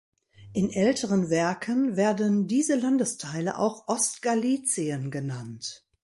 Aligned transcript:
In 0.53 0.71
älteren 0.71 1.29
Werken 1.29 1.95
werden 1.95 2.47
diese 2.47 2.73
Landesteile 2.73 3.59
auch 3.59 3.87
"Ostgalizien" 3.87 5.11
genannt. 5.11 5.85